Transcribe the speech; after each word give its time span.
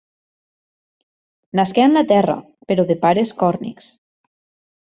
Nasqué 1.59 1.83
a 1.85 1.87
Anglaterra, 1.89 2.39
però 2.73 2.89
de 2.93 2.99
pares 3.07 3.37
còrnics. 3.45 3.93